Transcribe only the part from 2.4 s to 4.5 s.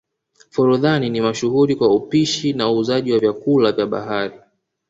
na uuzaji wa vyakupa vya bahari